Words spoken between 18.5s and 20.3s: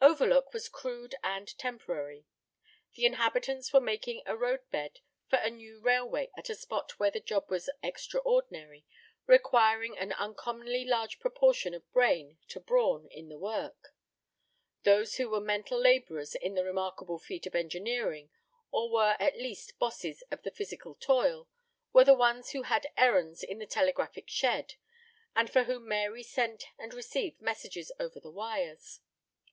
or were at least bosses